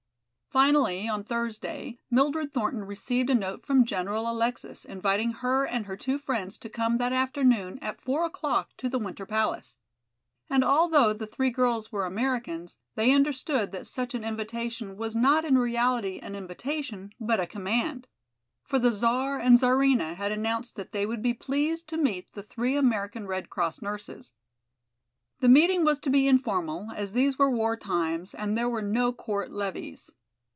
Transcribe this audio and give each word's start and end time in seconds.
Finally, 0.47 1.07
on 1.07 1.23
Thursday, 1.23 1.97
Mildred 2.09 2.53
Thornton 2.53 2.83
received 2.83 3.29
a 3.29 3.33
note 3.33 3.65
from 3.65 3.85
General 3.85 4.29
Alexis 4.29 4.83
inviting 4.83 5.31
her 5.31 5.63
and 5.65 5.85
her 5.85 5.95
two 5.95 6.17
friends 6.17 6.57
to 6.57 6.67
come 6.67 6.97
that 6.97 7.13
afternoon 7.13 7.79
at 7.81 8.01
four 8.01 8.25
o'clock 8.25 8.71
to 8.75 8.89
the 8.89 8.99
Winter 8.99 9.25
Palace. 9.25 9.77
And 10.49 10.61
although 10.61 11.13
the 11.13 11.25
three 11.25 11.51
girls 11.51 11.93
were 11.93 12.05
Americans, 12.05 12.75
they 12.95 13.13
understood 13.13 13.71
that 13.71 13.87
such 13.87 14.13
an 14.13 14.25
invitation 14.25 14.97
was 14.97 15.15
not 15.15 15.45
in 15.45 15.57
reality 15.57 16.19
an 16.19 16.35
invitation, 16.35 17.13
but 17.17 17.39
a 17.39 17.47
command. 17.47 18.09
For 18.61 18.77
the 18.77 18.91
Czar 18.91 19.39
and 19.39 19.57
Czarina 19.57 20.15
had 20.15 20.33
announced 20.33 20.75
that 20.75 20.91
they 20.91 21.05
would 21.05 21.21
be 21.21 21.33
pleased 21.33 21.87
to 21.87 21.97
meet 21.97 22.33
the 22.33 22.43
three 22.43 22.75
American 22.75 23.25
Red 23.25 23.49
Cross 23.49 23.81
nurses. 23.81 24.33
The 25.39 25.47
meeting 25.47 25.85
was 25.85 25.99
to 25.99 26.09
be 26.09 26.27
informal, 26.27 26.89
as 26.93 27.13
these 27.13 27.39
were 27.39 27.49
war 27.49 27.77
times 27.77 28.33
and 28.33 28.57
there 28.57 28.69
were 28.69 28.81
no 28.81 29.13
court 29.13 29.49
levees. 29.49 30.11